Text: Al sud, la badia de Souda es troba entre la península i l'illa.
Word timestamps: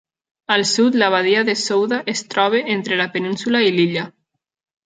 Al 0.53 0.63
sud, 0.69 0.95
la 1.01 1.09
badia 1.15 1.43
de 1.51 1.55
Souda 1.65 2.01
es 2.15 2.25
troba 2.33 2.65
entre 2.79 3.01
la 3.03 3.09
península 3.19 3.63
i 3.69 3.73
l'illa. 3.77 4.09